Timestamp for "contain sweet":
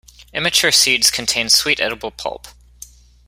1.11-1.79